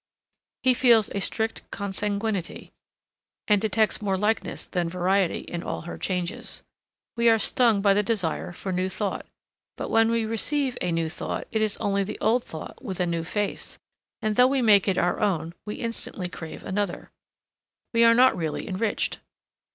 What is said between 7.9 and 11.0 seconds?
the desire for new thought; but when we receive a